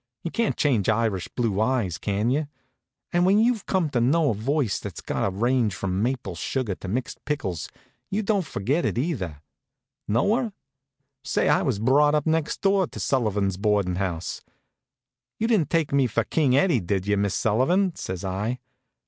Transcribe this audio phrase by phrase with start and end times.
[0.23, 2.47] You can't change Irish blue eyes, can you?
[3.13, 6.73] And when you've come to know a voice that's got a range from maple sugar
[6.73, 7.69] to mixed pickles,
[8.09, 9.43] you don't forget it, either.
[10.07, 10.53] Know her?
[11.23, 14.41] Say, I was brought up next door to Sullivan's boarding house.
[15.37, 18.59] "You didn't take me for King Eddie, did you, Miss Sullivan?" says I.